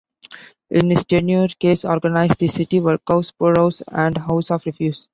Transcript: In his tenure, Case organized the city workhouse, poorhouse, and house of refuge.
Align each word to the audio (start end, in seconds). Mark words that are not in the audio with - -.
In 0.71 0.89
his 0.89 1.05
tenure, 1.05 1.47
Case 1.49 1.85
organized 1.85 2.39
the 2.39 2.47
city 2.47 2.79
workhouse, 2.79 3.29
poorhouse, 3.29 3.83
and 3.87 4.17
house 4.17 4.49
of 4.49 4.65
refuge. 4.65 4.97